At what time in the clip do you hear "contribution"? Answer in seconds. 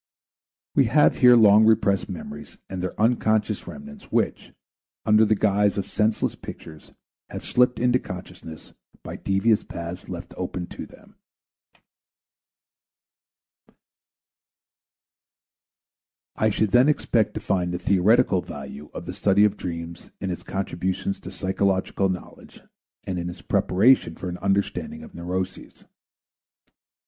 20.41-21.13